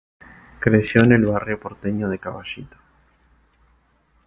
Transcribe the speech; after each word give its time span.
Creció 0.59 1.03
en 1.03 1.11
el 1.11 1.27
barrio 1.27 1.59
porteño 1.59 2.09
de 2.09 2.17
Caballito. 2.17 2.75